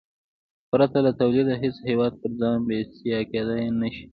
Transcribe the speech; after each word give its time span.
پرته 0.69 0.97
له 1.05 1.11
تولیده 1.19 1.55
هېڅ 1.63 1.75
هېواد 1.89 2.13
پر 2.21 2.31
ځان 2.39 2.57
بسیا 2.67 3.19
کېدای 3.31 3.65
نه 3.81 3.87
شي. 3.95 4.05